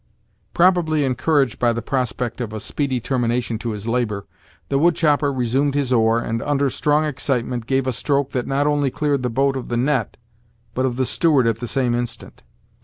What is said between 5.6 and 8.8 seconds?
his oar, and, under strong excitement, gave a stroke that not